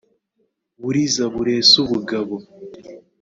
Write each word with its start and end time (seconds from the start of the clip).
buriza 0.81 1.23
burese 1.33 1.73
ubugabo 1.83 2.35